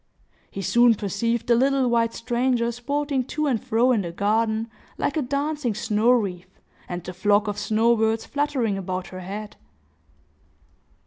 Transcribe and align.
He 0.49 0.63
soon 0.63 0.95
perceived 0.95 1.45
the 1.45 1.53
little 1.53 1.87
white 1.87 2.15
stranger 2.15 2.71
sporting 2.71 3.23
to 3.25 3.45
and 3.45 3.63
fro 3.63 3.91
in 3.91 4.01
the 4.01 4.11
garden, 4.11 4.67
like 4.97 5.15
a 5.15 5.21
dancing 5.21 5.75
snow 5.75 6.09
wreath, 6.09 6.59
and 6.89 7.03
the 7.03 7.13
flock 7.13 7.47
of 7.47 7.59
snow 7.59 7.95
birds 7.95 8.25
fluttering 8.25 8.79
about 8.79 9.09
her 9.09 9.19
head. 9.19 9.57